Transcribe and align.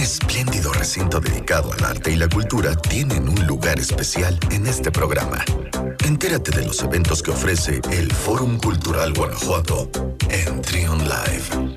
espléndido 0.00 0.72
recinto 0.72 1.20
dedicado 1.20 1.72
al 1.72 1.84
arte 1.84 2.10
y 2.10 2.16
la 2.16 2.28
cultura 2.28 2.74
tienen 2.74 3.28
un 3.28 3.46
lugar 3.46 3.78
especial 3.78 4.38
en 4.50 4.66
este 4.66 4.90
programa. 4.90 5.44
Entérate 6.06 6.50
de 6.52 6.66
los 6.66 6.82
eventos 6.82 7.22
que 7.22 7.30
ofrece 7.30 7.80
el 7.92 8.10
Fórum 8.10 8.58
Cultural 8.58 9.12
Guanajuato 9.12 9.90
en 10.30 10.62
Trion 10.62 10.98
Live. 11.00 11.74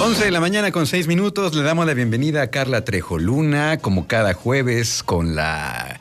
11 0.00 0.24
de 0.24 0.30
la 0.30 0.40
mañana 0.40 0.70
con 0.70 0.86
6 0.86 1.08
minutos, 1.08 1.54
le 1.54 1.62
damos 1.62 1.84
la 1.84 1.94
bienvenida 1.94 2.42
a 2.42 2.50
Carla 2.50 2.84
Trejo 2.84 3.18
Luna, 3.18 3.78
como 3.78 4.06
cada 4.06 4.34
jueves, 4.34 5.02
con 5.02 5.34
la, 5.34 5.98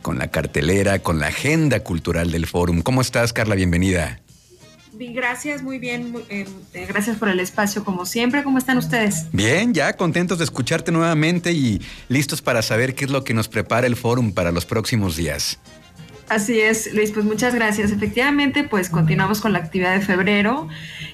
con 0.00 0.18
la 0.18 0.28
cartelera, 0.28 1.00
con 1.00 1.20
la 1.20 1.26
agenda 1.26 1.80
cultural 1.80 2.32
del 2.32 2.46
Fórum. 2.46 2.80
¿Cómo 2.80 3.02
estás, 3.02 3.34
Carla? 3.34 3.54
Bienvenida. 3.54 4.23
Gracias, 4.98 5.62
muy 5.62 5.78
bien. 5.78 6.14
Eh, 6.28 6.46
eh, 6.72 6.86
gracias 6.88 7.16
por 7.16 7.28
el 7.28 7.40
espacio, 7.40 7.84
como 7.84 8.06
siempre. 8.06 8.42
¿Cómo 8.42 8.58
están 8.58 8.78
ustedes? 8.78 9.26
Bien, 9.32 9.74
ya 9.74 9.92
contentos 9.94 10.38
de 10.38 10.44
escucharte 10.44 10.92
nuevamente 10.92 11.52
y 11.52 11.80
listos 12.08 12.40
para 12.40 12.62
saber 12.62 12.94
qué 12.94 13.04
es 13.04 13.10
lo 13.10 13.24
que 13.24 13.34
nos 13.34 13.48
prepara 13.48 13.86
el 13.86 13.96
Fórum 13.96 14.32
para 14.32 14.52
los 14.52 14.64
próximos 14.64 15.16
días. 15.16 15.58
Así 16.28 16.58
es, 16.58 16.92
Luis, 16.94 17.10
pues 17.10 17.24
muchas 17.24 17.54
gracias. 17.54 17.90
Efectivamente, 17.90 18.64
pues 18.64 18.88
continuamos 18.88 19.40
con 19.40 19.52
la 19.52 19.58
actividad 19.58 19.94
de 19.94 20.00
febrero. 20.00 20.68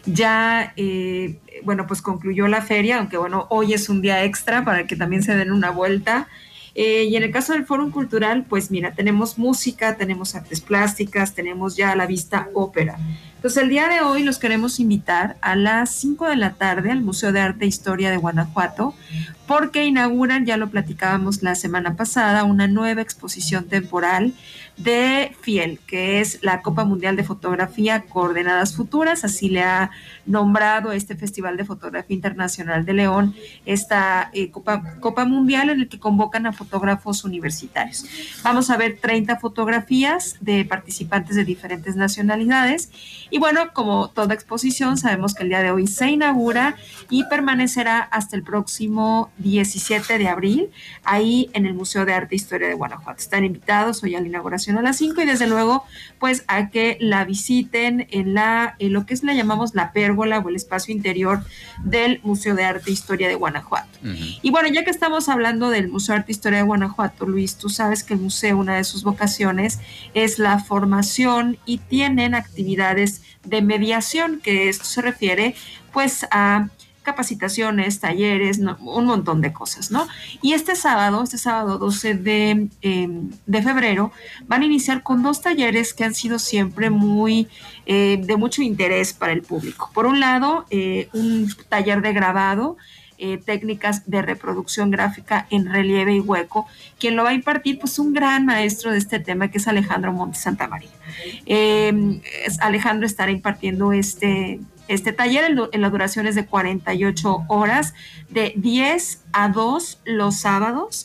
Ya, 0.06 0.72
eh, 0.76 1.38
bueno, 1.64 1.86
pues 1.86 2.00
concluyó 2.00 2.46
la 2.46 2.62
feria, 2.62 2.98
aunque 2.98 3.16
bueno, 3.16 3.46
hoy 3.50 3.72
es 3.72 3.88
un 3.88 4.02
día 4.02 4.24
extra 4.24 4.64
para 4.64 4.86
que 4.86 4.94
también 4.94 5.22
se 5.22 5.34
den 5.34 5.52
una 5.52 5.70
vuelta. 5.70 6.28
Eh, 6.74 7.04
y 7.04 7.16
en 7.16 7.24
el 7.24 7.32
caso 7.32 7.52
del 7.52 7.66
Fórum 7.66 7.90
Cultural, 7.90 8.44
pues 8.48 8.70
mira, 8.70 8.92
tenemos 8.92 9.38
música, 9.38 9.96
tenemos 9.96 10.36
artes 10.36 10.60
plásticas, 10.60 11.34
tenemos 11.34 11.76
ya 11.76 11.90
a 11.90 11.96
la 11.96 12.06
vista 12.06 12.48
ópera. 12.54 12.96
Entonces, 13.40 13.62
el 13.62 13.70
día 13.70 13.88
de 13.88 14.02
hoy 14.02 14.22
los 14.22 14.38
queremos 14.38 14.80
invitar 14.80 15.38
a 15.40 15.56
las 15.56 15.94
5 15.94 16.28
de 16.28 16.36
la 16.36 16.52
tarde 16.52 16.90
al 16.90 17.00
Museo 17.00 17.32
de 17.32 17.40
Arte 17.40 17.64
e 17.64 17.68
Historia 17.68 18.10
de 18.10 18.18
Guanajuato, 18.18 18.94
porque 19.46 19.86
inauguran, 19.86 20.44
ya 20.44 20.58
lo 20.58 20.68
platicábamos 20.68 21.42
la 21.42 21.54
semana 21.54 21.96
pasada, 21.96 22.44
una 22.44 22.68
nueva 22.68 23.00
exposición 23.00 23.64
temporal 23.64 24.34
de 24.76 25.34
FIEL, 25.40 25.80
que 25.86 26.20
es 26.20 26.38
la 26.42 26.62
Copa 26.62 26.84
Mundial 26.84 27.16
de 27.16 27.24
Fotografía 27.24 28.02
Coordenadas 28.02 28.76
Futuras, 28.76 29.24
así 29.24 29.48
le 29.48 29.62
ha 29.62 29.90
nombrado 30.24 30.92
este 30.92 31.16
Festival 31.16 31.56
de 31.56 31.64
Fotografía 31.64 32.14
Internacional 32.14 32.86
de 32.86 32.92
León, 32.94 33.34
esta 33.66 34.30
eh, 34.32 34.50
Copa, 34.50 34.94
Copa 35.00 35.24
Mundial 35.24 35.70
en 35.70 35.80
el 35.80 35.88
que 35.88 35.98
convocan 35.98 36.46
a 36.46 36.52
fotógrafos 36.52 37.24
universitarios. 37.24 38.06
Vamos 38.42 38.70
a 38.70 38.76
ver 38.76 38.98
30 39.00 39.36
fotografías 39.38 40.36
de 40.40 40.64
participantes 40.64 41.36
de 41.36 41.44
diferentes 41.44 41.96
nacionalidades 41.96 42.90
y 43.30 43.38
bueno, 43.38 43.72
como 43.72 44.10
toda 44.10 44.34
exposición, 44.34 44.96
sabemos 44.96 45.34
que 45.34 45.42
el 45.44 45.48
día 45.50 45.62
de 45.62 45.70
hoy 45.70 45.86
se 45.86 46.10
inaugura 46.10 46.76
y 47.08 47.24
permanecerá 47.24 48.00
hasta 48.00 48.36
el 48.36 48.42
próximo 48.42 49.30
17 49.38 50.18
de 50.18 50.28
abril 50.28 50.70
ahí 51.04 51.50
en 51.52 51.66
el 51.66 51.74
Museo 51.74 52.04
de 52.04 52.14
Arte 52.14 52.34
e 52.34 52.36
Historia 52.36 52.68
de 52.68 52.74
Guanajuato. 52.74 53.20
Están 53.20 53.44
invitados 53.44 54.02
hoy 54.02 54.14
a 54.14 54.20
la 54.20 54.26
inauguración 54.26 54.78
a 54.78 54.82
las 54.82 54.96
5 54.98 55.20
y 55.22 55.26
desde 55.26 55.46
luego 55.46 55.84
pues 56.18 56.44
a 56.48 56.70
que 56.70 56.96
la 57.00 57.24
visiten 57.24 58.06
en 58.10 58.34
la 58.34 58.76
en 58.78 58.92
lo 58.92 59.06
que 59.06 59.14
es 59.14 59.22
la 59.22 59.34
llamamos 59.34 59.74
la 59.74 59.92
pérgola 59.92 60.38
o 60.38 60.48
el 60.48 60.56
espacio 60.56 60.94
interior 60.94 61.42
del 61.84 62.20
Museo 62.22 62.54
de 62.54 62.64
Arte 62.64 62.90
e 62.90 62.92
Historia 62.92 63.28
de 63.28 63.34
Guanajuato. 63.34 63.98
Y 64.42 64.50
bueno, 64.50 64.68
ya 64.68 64.84
que 64.84 64.90
estamos 64.90 65.28
hablando 65.28 65.70
del 65.70 65.88
Museo 65.88 66.14
de 66.14 66.20
Arte 66.20 66.32
e 66.32 66.34
Historia 66.34 66.58
de 66.58 66.64
Guanajuato, 66.64 67.26
Luis, 67.26 67.56
tú 67.56 67.68
sabes 67.68 68.02
que 68.02 68.14
el 68.14 68.20
museo 68.20 68.58
una 68.58 68.76
de 68.76 68.84
sus 68.84 69.04
vocaciones 69.04 69.78
es 70.14 70.38
la 70.38 70.58
formación 70.58 71.58
y 71.64 71.78
tienen 71.78 72.34
actividades 72.34 73.19
de 73.44 73.62
mediación, 73.62 74.40
que 74.40 74.68
esto 74.68 74.84
se 74.84 75.02
refiere 75.02 75.54
pues 75.92 76.26
a 76.30 76.68
capacitaciones, 77.02 77.98
talleres, 78.00 78.58
un 78.58 79.06
montón 79.06 79.40
de 79.40 79.52
cosas, 79.52 79.90
¿no? 79.90 80.06
Y 80.42 80.52
este 80.52 80.76
sábado, 80.76 81.22
este 81.22 81.38
sábado 81.38 81.78
12 81.78 82.14
de, 82.14 82.68
em, 82.82 83.30
de 83.46 83.62
febrero, 83.62 84.12
van 84.46 84.62
a 84.62 84.66
iniciar 84.66 85.02
con 85.02 85.22
dos 85.22 85.40
talleres 85.40 85.94
que 85.94 86.04
han 86.04 86.14
sido 86.14 86.38
siempre 86.38 86.90
muy 86.90 87.48
eh, 87.86 88.20
de 88.22 88.36
mucho 88.36 88.62
interés 88.62 89.12
para 89.12 89.32
el 89.32 89.42
público. 89.42 89.90
Por 89.94 90.06
un 90.06 90.20
lado, 90.20 90.66
eh, 90.70 91.08
un 91.12 91.52
taller 91.68 92.02
de 92.02 92.12
grabado, 92.12 92.76
eh, 93.22 93.38
técnicas 93.38 94.08
de 94.08 94.22
reproducción 94.22 94.90
gráfica 94.90 95.46
en 95.50 95.70
relieve 95.70 96.14
y 96.14 96.20
hueco. 96.20 96.66
Quien 96.98 97.16
lo 97.16 97.24
va 97.24 97.30
a 97.30 97.34
impartir, 97.34 97.78
pues 97.78 97.98
un 97.98 98.14
gran 98.14 98.46
maestro 98.46 98.92
de 98.92 98.98
este 98.98 99.20
tema 99.20 99.48
que 99.48 99.58
es 99.58 99.68
Alejandro 99.68 100.12
Monte 100.12 100.38
Santa 100.38 100.68
María. 100.68 100.88
Em, 101.44 102.22
Alejandro 102.60 103.06
estará 103.06 103.30
impartiendo 103.30 103.92
este, 103.92 104.60
este 104.88 105.12
taller 105.12 105.54
en, 105.70 105.80
la 105.82 105.90
duración 105.90 106.26
es 106.26 106.34
de 106.34 106.46
48 106.46 107.44
horas, 107.48 107.92
de 108.30 108.54
10 108.56 109.22
a 109.32 109.50
2 109.50 110.00
los 110.06 110.36
sábados. 110.36 111.04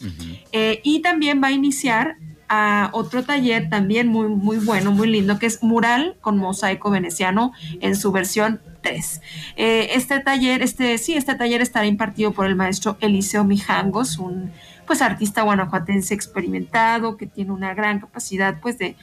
Eh, 0.53 0.79
y 0.83 1.01
también 1.01 1.43
va 1.43 1.47
a 1.47 1.51
iniciar 1.51 2.15
a 2.47 2.89
otro 2.93 3.23
taller 3.23 3.69
también 3.69 4.07
muy, 4.07 4.27
muy 4.27 4.57
bueno, 4.57 4.91
muy 4.91 5.09
lindo, 5.09 5.39
que 5.39 5.47
es 5.47 5.63
mural 5.63 6.15
con 6.21 6.37
mosaico 6.37 6.91
veneciano 6.91 7.53
en 7.81 7.95
su 7.95 8.11
versión 8.11 8.61
3. 8.85 9.21
Eh, 9.57 9.89
este 9.93 10.19
taller, 10.19 10.61
este, 10.61 10.97
sí, 10.97 11.15
este 11.15 11.35
taller 11.35 11.61
estará 11.61 11.87
impartido 11.87 12.31
por 12.31 12.45
el 12.45 12.55
maestro 12.55 12.97
Eliseo 13.01 13.43
Mijangos, 13.43 14.19
un 14.19 14.51
pues 14.85 15.01
artista 15.01 15.41
guanajuatense 15.41 16.13
experimentado 16.13 17.17
que 17.17 17.25
tiene 17.25 17.51
una 17.51 17.73
gran 17.73 17.99
capacidad 17.99 18.59
pues 18.61 18.77
de 18.77 18.95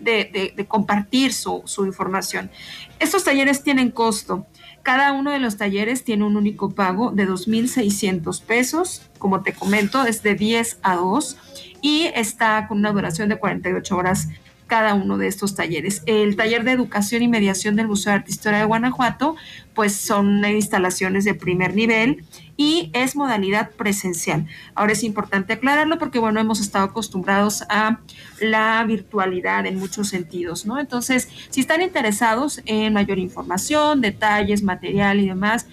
de, 0.00 0.66
compartir 0.68 1.32
su, 1.32 1.62
información. 1.86 2.50
Estos 2.98 3.24
talleres 3.24 3.62
tienen 3.62 3.90
costo. 3.90 4.46
Cada 4.82 5.12
uno 5.12 5.30
de 5.30 5.40
los 5.40 5.56
talleres 5.56 6.04
tiene 6.04 6.24
un 6.24 6.36
único 6.36 6.70
pago 6.70 7.10
de 7.10 7.28
2.600 7.28 8.42
pesos. 8.42 9.02
Como 9.18 9.42
te 9.42 9.52
comento, 9.52 10.04
es 10.04 10.22
de 10.22 10.34
10 10.34 10.78
a 10.82 10.96
2 10.96 11.36
y 11.80 12.10
está 12.14 12.66
con 12.68 12.78
una 12.78 12.92
duración 12.92 13.28
de 13.28 13.38
48 13.38 13.96
horas 13.96 14.28
cada 14.66 14.94
uno 14.94 15.18
de 15.18 15.28
estos 15.28 15.54
talleres. 15.54 16.02
El 16.06 16.36
taller 16.36 16.64
de 16.64 16.72
educación 16.72 17.22
y 17.22 17.28
mediación 17.28 17.76
del 17.76 17.88
Museo 17.88 18.12
de 18.12 18.18
Arte 18.18 18.30
e 18.30 18.34
Historia 18.34 18.58
de 18.58 18.64
Guanajuato, 18.64 19.36
pues 19.74 19.94
son 19.94 20.44
instalaciones 20.44 21.24
de 21.24 21.34
primer 21.34 21.74
nivel 21.74 22.24
y 22.56 22.90
es 22.94 23.16
modalidad 23.16 23.70
presencial. 23.72 24.46
Ahora 24.74 24.92
es 24.92 25.04
importante 25.04 25.52
aclararlo 25.52 25.98
porque, 25.98 26.18
bueno, 26.18 26.40
hemos 26.40 26.60
estado 26.60 26.86
acostumbrados 26.86 27.62
a 27.68 28.00
la 28.40 28.82
virtualidad 28.84 29.66
en 29.66 29.78
muchos 29.78 30.08
sentidos, 30.08 30.66
¿no? 30.66 30.78
Entonces, 30.80 31.28
si 31.50 31.60
están 31.60 31.82
interesados 31.82 32.62
en 32.64 32.94
mayor 32.94 33.18
información, 33.18 34.00
detalles, 34.00 34.62
material 34.62 35.20
y 35.20 35.28
demás, 35.28 35.66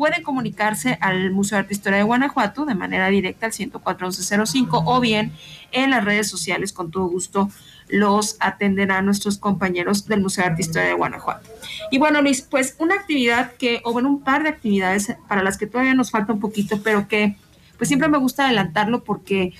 pueden 0.00 0.22
comunicarse 0.22 0.96
al 1.02 1.30
Museo 1.30 1.56
de 1.56 1.60
Arte 1.60 1.74
e 1.74 1.76
Historia 1.76 1.98
de 1.98 2.04
Guanajuato 2.04 2.64
de 2.64 2.74
manera 2.74 3.08
directa 3.08 3.44
al 3.44 3.52
104-1105 3.52 4.82
o 4.86 4.98
bien 4.98 5.30
en 5.72 5.90
las 5.90 6.02
redes 6.02 6.26
sociales 6.26 6.72
con 6.72 6.90
todo 6.90 7.04
gusto 7.04 7.50
los 7.86 8.38
atenderán 8.40 9.04
nuestros 9.04 9.36
compañeros 9.36 10.06
del 10.06 10.22
Museo 10.22 10.44
de 10.44 10.50
Arte 10.52 10.62
e 10.62 10.64
Historia 10.64 10.88
de 10.88 10.94
Guanajuato. 10.94 11.50
Y 11.90 11.98
bueno, 11.98 12.22
Luis, 12.22 12.40
pues 12.40 12.76
una 12.78 12.94
actividad 12.94 13.52
que, 13.58 13.82
o 13.84 13.92
bueno, 13.92 14.08
un 14.08 14.22
par 14.22 14.42
de 14.42 14.48
actividades 14.48 15.16
para 15.28 15.42
las 15.42 15.58
que 15.58 15.66
todavía 15.66 15.92
nos 15.92 16.10
falta 16.10 16.32
un 16.32 16.40
poquito, 16.40 16.80
pero 16.82 17.06
que 17.06 17.36
pues 17.76 17.88
siempre 17.88 18.08
me 18.08 18.16
gusta 18.16 18.46
adelantarlo 18.46 19.04
porque 19.04 19.52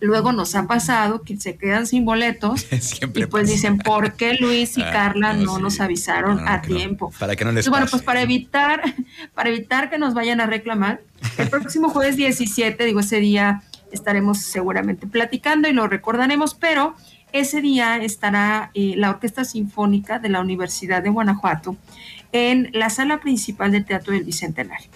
luego 0.00 0.32
nos 0.32 0.54
ha 0.54 0.66
pasado 0.66 1.22
que 1.22 1.36
se 1.36 1.56
quedan 1.56 1.86
sin 1.86 2.04
boletos 2.04 2.66
y 3.14 3.26
pues 3.26 3.48
dicen, 3.48 3.78
¿por 3.78 4.14
qué 4.14 4.34
Luis 4.34 4.76
y 4.78 4.82
ah, 4.82 4.90
Carla 4.92 5.32
no, 5.34 5.58
nos 5.58 5.80
avisaron 5.80 6.46
a 6.46 6.62
tiempo? 6.62 7.12
Para 7.18 7.36
que 7.36 7.44
no 7.44 7.52
les 7.52 7.68
Bueno, 7.68 7.86
pues 7.90 8.02
para 8.02 8.22
evitar, 8.22 8.82
para 9.34 9.50
evitar 9.50 9.90
que 9.90 9.98
nos 9.98 10.14
vayan 10.14 10.40
a 10.40 10.46
reclamar, 10.46 11.00
el 11.38 11.48
próximo 11.48 11.88
jueves 11.88 12.16
17, 12.16 12.84
digo, 12.84 13.00
ese 13.00 13.20
día 13.20 13.62
estaremos 13.92 14.38
seguramente 14.38 15.06
platicando 15.06 15.68
y 15.68 15.72
lo 15.72 15.86
recordaremos, 15.88 16.54
pero 16.54 16.94
ese 17.32 17.60
día 17.60 17.96
estará 17.96 18.70
eh, 18.74 18.94
la 18.96 19.10
Orquesta 19.10 19.44
Sinfónica 19.44 20.18
de 20.18 20.28
la 20.28 20.40
Universidad 20.40 21.02
de 21.02 21.10
Guanajuato 21.10 21.76
en 22.36 22.70
la 22.72 22.90
sala 22.90 23.20
principal 23.20 23.72
del 23.72 23.84
Teatro 23.84 24.12
del 24.12 24.24
Bicentenario. 24.24 24.88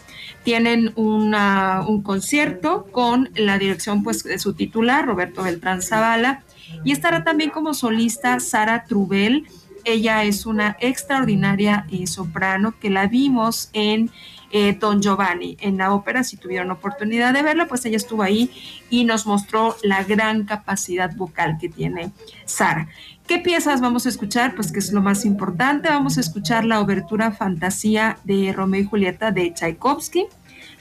Tienen 0.44 0.92
un 0.96 2.02
concierto 2.02 2.86
con 2.92 3.30
la 3.34 3.58
dirección 3.58 4.02
pues, 4.02 4.22
de 4.22 4.38
su 4.38 4.54
titular, 4.54 5.06
Roberto 5.06 5.42
Beltrán 5.42 5.82
Zavala, 5.82 6.42
y 6.84 6.92
estará 6.92 7.24
también 7.24 7.50
como 7.50 7.74
solista 7.74 8.38
Sara 8.40 8.84
Trubel. 8.84 9.46
Ella 9.84 10.24
es 10.24 10.46
una 10.46 10.76
extraordinaria 10.80 11.86
eh, 11.90 12.06
soprano 12.06 12.74
que 12.78 12.90
la 12.90 13.06
vimos 13.06 13.70
en 13.72 14.10
eh, 14.50 14.76
Don 14.78 15.00
Giovanni 15.00 15.56
en 15.60 15.78
la 15.78 15.92
ópera, 15.92 16.24
si 16.24 16.36
tuvieron 16.36 16.70
oportunidad 16.70 17.32
de 17.32 17.42
verla, 17.42 17.66
pues 17.66 17.84
ella 17.84 17.96
estuvo 17.96 18.22
ahí 18.22 18.50
y 18.90 19.04
nos 19.04 19.26
mostró 19.26 19.76
la 19.82 20.04
gran 20.04 20.44
capacidad 20.44 21.14
vocal 21.16 21.56
que 21.60 21.68
tiene 21.68 22.12
Sara. 22.44 22.88
¿Qué 23.26 23.38
piezas 23.38 23.80
vamos 23.80 24.06
a 24.06 24.08
escuchar? 24.08 24.54
Pues 24.54 24.72
que 24.72 24.80
es 24.80 24.92
lo 24.92 25.02
más 25.02 25.24
importante, 25.24 25.88
vamos 25.88 26.18
a 26.18 26.20
escuchar 26.20 26.64
la 26.64 26.80
obertura 26.80 27.30
Fantasía 27.30 28.18
de 28.24 28.52
Romeo 28.52 28.80
y 28.80 28.84
Julieta 28.84 29.30
de 29.30 29.52
Tchaikovsky, 29.52 30.26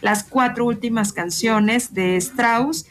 las 0.01 0.23
cuatro 0.23 0.65
últimas 0.65 1.13
canciones 1.13 1.93
de 1.93 2.15
Strauss, 2.17 2.87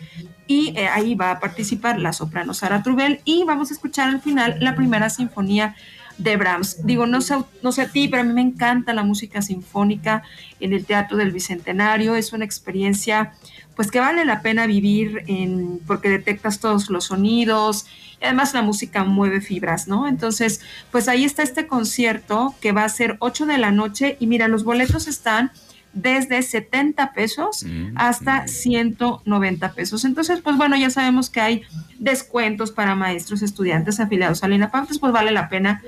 y 0.46 0.72
eh, 0.76 0.88
ahí 0.88 1.14
va 1.14 1.30
a 1.30 1.40
participar 1.40 1.98
la 1.98 2.12
soprano 2.12 2.54
Sara 2.54 2.82
Trubel 2.82 3.20
y 3.24 3.44
vamos 3.44 3.70
a 3.70 3.74
escuchar 3.74 4.08
al 4.08 4.20
final 4.20 4.56
la 4.60 4.74
primera 4.74 5.10
sinfonía 5.10 5.76
de 6.18 6.36
Brahms. 6.36 6.84
Digo, 6.84 7.06
no 7.06 7.20
sé, 7.20 7.36
no 7.62 7.72
sé 7.72 7.82
a 7.82 7.88
ti, 7.88 8.08
pero 8.08 8.22
a 8.22 8.24
mí 8.24 8.32
me 8.32 8.42
encanta 8.42 8.92
la 8.92 9.04
música 9.04 9.40
sinfónica 9.40 10.22
en 10.60 10.72
el 10.72 10.84
Teatro 10.84 11.16
del 11.16 11.32
Bicentenario. 11.32 12.16
Es 12.16 12.32
una 12.32 12.44
experiencia 12.44 13.32
pues 13.76 13.92
que 13.92 14.00
vale 14.00 14.24
la 14.24 14.42
pena 14.42 14.66
vivir 14.66 15.22
en, 15.28 15.80
porque 15.86 16.10
detectas 16.10 16.58
todos 16.58 16.90
los 16.90 17.04
sonidos, 17.04 17.86
y 18.20 18.24
además 18.24 18.52
la 18.52 18.62
música 18.62 19.04
mueve 19.04 19.40
fibras, 19.40 19.86
¿no? 19.86 20.08
Entonces, 20.08 20.62
pues 20.90 21.06
ahí 21.06 21.24
está 21.24 21.44
este 21.44 21.68
concierto 21.68 22.56
que 22.60 22.72
va 22.72 22.82
a 22.82 22.88
ser 22.88 23.16
8 23.20 23.46
de 23.46 23.56
la 23.56 23.70
noche 23.70 24.16
y 24.18 24.26
mira, 24.26 24.48
los 24.48 24.64
boletos 24.64 25.06
están 25.06 25.52
desde 26.02 26.42
70 26.42 27.12
pesos 27.12 27.64
mm, 27.64 27.94
hasta 27.96 28.46
190 28.46 29.72
pesos. 29.72 30.04
Entonces, 30.04 30.40
pues 30.40 30.56
bueno, 30.56 30.76
ya 30.76 30.90
sabemos 30.90 31.30
que 31.30 31.40
hay 31.40 31.62
descuentos 31.98 32.72
para 32.72 32.94
maestros, 32.94 33.42
estudiantes 33.42 34.00
afiliados 34.00 34.42
a 34.42 34.48
la 34.48 34.54
INAPAM, 34.54 34.86
pues 34.86 35.12
vale 35.12 35.30
la 35.30 35.48
pena 35.48 35.82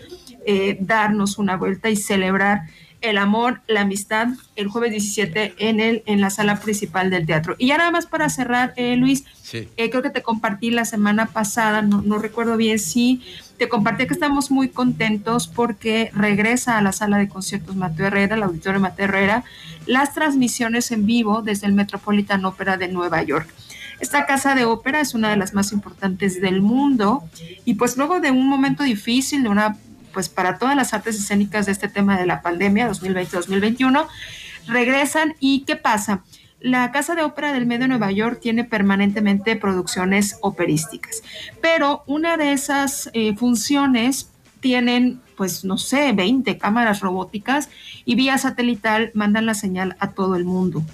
eh, 0.47 0.79
darnos 0.81 1.39
una 1.39 1.57
vuelta 1.57 1.91
y 1.91 1.97
celebrar 1.97 2.63
el 3.01 3.19
amor, 3.19 3.63
la 3.67 3.83
amistad, 3.83 4.29
el 4.57 4.69
jueves 4.69 4.91
17 4.91 5.55
en, 5.59 5.81
el, 5.81 6.03
en 6.07 6.21
la 6.21 6.31
sala 6.31 6.61
principal 6.61 7.11
del 7.11 7.27
teatro. 7.27 7.57
Y 7.59 7.69
ya 7.69 7.79
nada 7.79 7.91
más 7.91 8.07
para 8.07 8.29
cerrar, 8.29 8.73
eh, 8.77 8.97
Luis, 8.97 9.25
eh, 9.53 9.91
creo 9.91 10.03
que 10.03 10.11
te 10.11 10.23
compartí 10.23 10.71
la 10.71 10.85
semana 10.85 11.27
pasada, 11.27 11.83
no, 11.83 12.03
no 12.03 12.19
recuerdo 12.19 12.57
bien 12.57 12.79
si 12.79 13.23
te 13.59 13.69
compartí 13.69 14.07
que 14.07 14.15
estamos 14.15 14.51
muy 14.51 14.71
contentos 14.71 15.47
porque 15.47 16.11
regresa 16.15 16.79
a 16.79 16.83
la 16.83 16.93
sala 16.93 17.19
de 17.19 17.29
conciertos 17.29 17.77
Mateo 17.77 18.07
Herrera, 18.07 18.37
el 18.37 18.43
auditorio 18.43 18.81
Mateo 18.81 19.05
Herrera, 19.05 19.45
las 19.87 20.15
transmisiones 20.15 20.91
en 20.93 21.05
vivo 21.05 21.43
desde 21.43 21.67
el 21.67 21.75
Metropolitan 21.75 22.45
Opera 22.45 22.77
de 22.77 22.89
Nueva 22.89 23.23
York. 23.23 23.49
Esta 24.01 24.25
casa 24.25 24.55
de 24.55 24.65
ópera 24.65 25.01
es 25.01 25.15
una 25.15 25.29
de 25.29 25.37
las 25.37 25.53
más 25.53 25.73
importantes 25.73 26.41
del 26.41 26.63
mundo 26.63 27.23
y 27.67 27.75
pues 27.75 27.99
luego 27.99 28.19
de 28.21 28.31
un 28.31 28.49
momento 28.49 28.83
difícil, 28.83 29.43
de 29.43 29.51
una 29.51 29.77
pues 30.13 30.29
para 30.29 30.59
todas 30.59 30.77
las 30.77 30.95
artes 30.95 31.17
escénicas 31.17 31.67
de 31.67 31.73
este 31.73 31.89
tema 31.89 32.19
de 32.19 32.27
la 32.27 32.43
pandemia 32.43 32.91
2020-2021, 32.91 34.07
regresan 34.67 35.35
y 35.41 35.61
¿qué 35.61 35.77
pasa? 35.77 36.23
La 36.61 36.93
Casa 36.93 37.15
de 37.15 37.23
Ópera 37.23 37.53
del 37.53 37.65
Medio 37.65 37.83
de 37.83 37.89
Nueva 37.89 38.13
York 38.13 38.39
tiene 38.43 38.65
permanentemente 38.65 39.57
producciones 39.57 40.37
operísticas, 40.43 41.23
pero 41.63 42.03
una 42.07 42.37
de 42.37 42.53
esas 42.53 43.11
eh, 43.15 43.35
funciones 43.35 44.31
tienen, 44.61 45.21
pues 45.37 45.65
no 45.65 45.79
sé, 45.79 46.13
20 46.13 46.59
cámaras 46.59 47.01
robóticas 47.01 47.71
y 48.05 48.15
vía 48.15 48.37
satelital 48.37 49.11
mandan 49.15 49.47
la 49.47 49.55
señal 49.55 49.97
a 50.01 50.11
todo 50.11 50.37
el 50.37 50.45
mundo. 50.45 50.85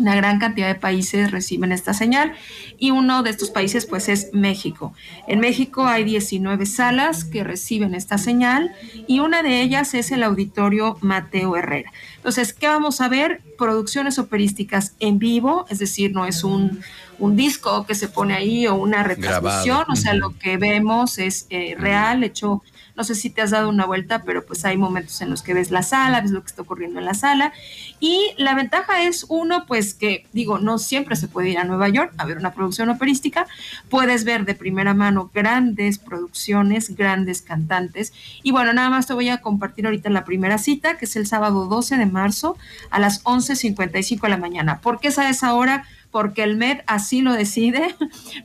Una 0.00 0.14
gran 0.14 0.38
cantidad 0.38 0.66
de 0.66 0.76
países 0.76 1.30
reciben 1.30 1.72
esta 1.72 1.92
señal 1.92 2.32
y 2.78 2.90
uno 2.90 3.22
de 3.22 3.28
estos 3.28 3.50
países 3.50 3.84
pues 3.84 4.08
es 4.08 4.30
México. 4.32 4.94
En 5.28 5.40
México 5.40 5.86
hay 5.86 6.04
19 6.04 6.64
salas 6.64 7.24
que 7.24 7.44
reciben 7.44 7.94
esta 7.94 8.16
señal 8.16 8.72
y 9.06 9.20
una 9.20 9.42
de 9.42 9.60
ellas 9.60 9.92
es 9.92 10.10
el 10.10 10.22
auditorio 10.22 10.96
Mateo 11.02 11.54
Herrera. 11.54 11.92
Entonces, 12.16 12.54
¿qué 12.54 12.66
vamos 12.66 13.02
a 13.02 13.08
ver? 13.08 13.42
Producciones 13.58 14.18
operísticas 14.18 14.94
en 15.00 15.18
vivo, 15.18 15.66
es 15.68 15.78
decir, 15.78 16.12
no 16.12 16.24
es 16.24 16.44
un, 16.44 16.80
disco 17.18 17.84
que 17.84 17.94
se 17.94 18.08
pone 18.08 18.32
ahí 18.32 18.66
o 18.66 18.76
una 18.76 19.02
retransmisión, 19.02 19.84
o 19.90 19.96
sea, 19.96 20.14
lo 20.14 20.38
que 20.38 20.56
vemos 20.56 21.18
es 21.18 21.46
eh, 21.50 21.76
real, 21.78 22.24
hecho 22.24 22.62
no 23.00 23.04
sé 23.04 23.14
si 23.14 23.30
te 23.30 23.40
has 23.40 23.50
dado 23.50 23.70
una 23.70 23.86
vuelta, 23.86 24.24
pero 24.24 24.44
pues 24.44 24.66
hay 24.66 24.76
momentos 24.76 25.22
en 25.22 25.30
los 25.30 25.40
que 25.40 25.54
ves 25.54 25.70
la 25.70 25.82
sala, 25.82 26.20
ves 26.20 26.32
lo 26.32 26.42
que 26.42 26.48
está 26.48 26.60
ocurriendo 26.60 26.98
en 26.98 27.06
la 27.06 27.14
sala. 27.14 27.50
Y 27.98 28.34
la 28.36 28.54
ventaja 28.54 29.04
es, 29.04 29.24
uno, 29.30 29.64
pues 29.64 29.94
que 29.94 30.26
digo, 30.34 30.58
no 30.58 30.76
siempre 30.76 31.16
se 31.16 31.26
puede 31.26 31.48
ir 31.48 31.56
a 31.56 31.64
Nueva 31.64 31.88
York 31.88 32.12
a 32.18 32.26
ver 32.26 32.36
una 32.36 32.52
producción 32.52 32.90
operística. 32.90 33.46
Puedes 33.88 34.24
ver 34.24 34.44
de 34.44 34.54
primera 34.54 34.92
mano 34.92 35.30
grandes 35.32 35.96
producciones, 35.96 36.94
grandes 36.94 37.40
cantantes. 37.40 38.12
Y 38.42 38.50
bueno, 38.50 38.74
nada 38.74 38.90
más 38.90 39.06
te 39.06 39.14
voy 39.14 39.30
a 39.30 39.40
compartir 39.40 39.86
ahorita 39.86 40.10
la 40.10 40.26
primera 40.26 40.58
cita, 40.58 40.98
que 40.98 41.06
es 41.06 41.16
el 41.16 41.26
sábado 41.26 41.68
12 41.68 41.96
de 41.96 42.04
marzo 42.04 42.58
a 42.90 42.98
las 42.98 43.24
11.55 43.24 44.20
de 44.20 44.28
la 44.28 44.36
mañana. 44.36 44.80
¿Por 44.82 45.00
qué 45.00 45.08
es 45.08 45.18
a 45.18 45.30
esa 45.30 45.54
hora? 45.54 45.86
Porque 46.10 46.42
el 46.42 46.56
MED 46.56 46.78
así 46.86 47.22
lo 47.22 47.32
decide, 47.32 47.94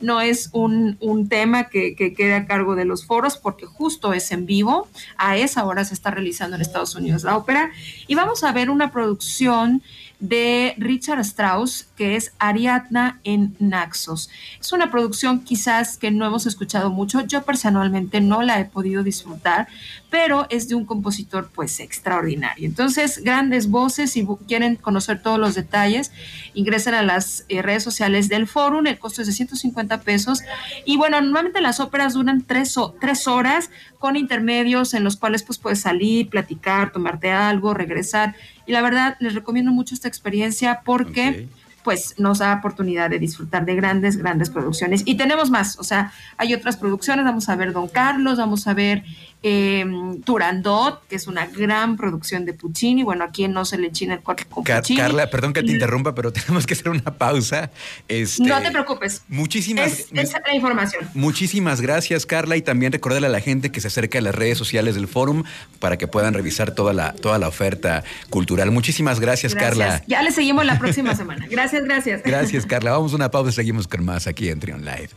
no 0.00 0.20
es 0.20 0.50
un, 0.52 0.96
tema 1.28 1.64
que, 1.64 1.94
que, 1.94 2.14
quede 2.14 2.34
a 2.34 2.46
cargo 2.46 2.76
de 2.76 2.84
los 2.84 3.06
foros, 3.06 3.36
porque 3.36 3.66
justo 3.66 4.12
es 4.12 4.30
en 4.30 4.46
vivo, 4.46 4.88
a 5.16 5.36
esa 5.36 5.64
hora 5.64 5.84
se 5.84 5.94
está 5.94 6.10
realizando 6.10 6.56
en 6.56 6.62
Estados 6.62 6.94
Unidos 6.94 7.24
la 7.24 7.36
ópera, 7.36 7.70
y 8.06 8.14
vamos 8.14 8.44
a 8.44 8.52
ver 8.52 8.70
una 8.70 8.92
producción 8.92 9.82
de 10.18 10.74
Richard 10.78 11.20
Strauss, 11.20 11.88
que 11.96 12.16
es 12.16 12.32
Ariadna 12.38 13.20
en 13.24 13.54
Naxos. 13.58 14.30
Es 14.60 14.72
una 14.72 14.90
producción 14.90 15.40
quizás 15.40 15.98
que 15.98 16.10
no 16.10 16.26
hemos 16.26 16.46
escuchado 16.46 16.90
mucho, 16.90 17.20
yo 17.22 17.42
personalmente 17.42 18.20
no 18.20 18.42
la 18.42 18.60
he 18.60 18.64
podido 18.64 19.02
disfrutar, 19.02 19.68
pero 20.10 20.46
es 20.48 20.68
de 20.68 20.74
un 20.74 20.86
compositor 20.86 21.50
pues 21.54 21.80
extraordinario. 21.80 22.66
Entonces, 22.66 23.22
grandes 23.22 23.68
voces, 23.68 24.12
si 24.12 24.26
quieren 24.46 24.76
conocer 24.76 25.22
todos 25.22 25.38
los 25.38 25.54
detalles, 25.54 26.12
ingresen 26.54 26.94
a 26.94 27.02
las 27.02 27.44
eh, 27.48 27.60
redes 27.60 27.82
sociales 27.82 28.28
del 28.28 28.46
foro, 28.46 28.80
el 28.80 28.98
costo 28.98 29.22
es 29.22 29.26
de 29.26 29.32
150 29.32 30.00
pesos. 30.00 30.42
Y 30.84 30.96
bueno, 30.96 31.20
normalmente 31.20 31.60
las 31.60 31.80
óperas 31.80 32.14
duran 32.14 32.42
tres, 32.42 32.74
tres 33.00 33.28
horas 33.28 33.70
con 33.98 34.16
intermedios 34.16 34.94
en 34.94 35.04
los 35.04 35.16
cuales 35.16 35.42
pues 35.42 35.58
puedes 35.58 35.80
salir, 35.80 36.28
platicar, 36.28 36.92
tomarte 36.92 37.32
algo, 37.32 37.74
regresar. 37.74 38.34
Y 38.66 38.72
la 38.72 38.82
verdad, 38.82 39.16
les 39.20 39.34
recomiendo 39.34 39.70
mucho 39.72 39.94
esta 39.94 40.08
experiencia 40.08 40.82
porque 40.84 41.48
pues 41.86 42.16
nos 42.18 42.40
da 42.40 42.52
oportunidad 42.54 43.10
de 43.10 43.20
disfrutar 43.20 43.64
de 43.64 43.76
grandes, 43.76 44.16
grandes 44.16 44.50
producciones. 44.50 45.02
Y 45.04 45.16
tenemos 45.16 45.50
más, 45.50 45.78
o 45.78 45.84
sea, 45.84 46.12
hay 46.36 46.52
otras 46.52 46.76
producciones, 46.76 47.24
vamos 47.24 47.48
a 47.48 47.54
ver 47.54 47.72
Don 47.72 47.86
Carlos, 47.86 48.38
vamos 48.38 48.66
a 48.66 48.74
ver 48.74 49.04
eh, 49.48 49.84
Turandot, 50.24 51.06
que 51.06 51.14
es 51.14 51.28
una 51.28 51.46
gran 51.46 51.96
producción 51.96 52.44
de 52.44 52.54
Puccini. 52.54 53.04
Bueno, 53.04 53.22
aquí 53.22 53.46
no 53.46 53.64
se 53.64 53.78
le 53.78 53.92
china 53.92 54.14
el 54.14 54.20
cuarto 54.20 54.42
con 54.50 54.64
Puccini. 54.64 54.98
Carla, 54.98 55.30
perdón 55.30 55.52
que 55.52 55.62
te 55.62 55.70
interrumpa, 55.70 56.12
pero 56.12 56.32
tenemos 56.32 56.66
que 56.66 56.74
hacer 56.74 56.88
una 56.88 57.16
pausa. 57.16 57.70
Este, 58.08 58.42
no 58.42 58.60
te 58.60 58.72
preocupes. 58.72 59.22
Muchísimas 59.28 60.08
es, 60.12 60.32
la 60.32 60.52
información. 60.52 61.08
Muchísimas 61.14 61.80
gracias, 61.80 62.26
Carla, 62.26 62.56
y 62.56 62.62
también 62.62 62.90
recordarle 62.90 63.28
a 63.28 63.30
la 63.30 63.40
gente 63.40 63.70
que 63.70 63.80
se 63.80 63.86
acerque 63.86 64.18
a 64.18 64.20
las 64.22 64.34
redes 64.34 64.58
sociales 64.58 64.96
del 64.96 65.06
Fórum 65.06 65.44
para 65.78 65.96
que 65.96 66.08
puedan 66.08 66.34
revisar 66.34 66.72
toda 66.72 66.92
la, 66.92 67.12
toda 67.12 67.38
la 67.38 67.46
oferta 67.46 68.02
cultural. 68.30 68.72
Muchísimas 68.72 69.20
gracias, 69.20 69.54
Carla. 69.54 70.02
Ya 70.08 70.22
le 70.22 70.32
seguimos 70.32 70.66
la 70.66 70.80
próxima 70.80 71.14
semana. 71.14 71.46
Gracias, 71.48 71.75
gracias. 71.84 72.22
Gracias, 72.22 72.66
Carla. 72.66 72.92
Vamos 72.92 73.12
a 73.12 73.16
una 73.16 73.30
pausa 73.30 73.50
y 73.50 73.52
seguimos 73.52 73.88
con 73.88 74.04
más 74.04 74.26
aquí 74.26 74.48
en 74.48 74.60
Trion 74.60 74.84
Live. 74.84 75.10